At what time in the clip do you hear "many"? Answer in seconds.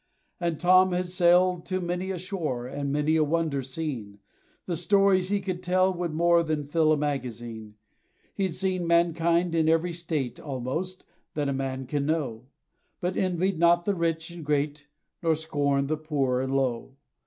1.79-2.09, 2.91-3.17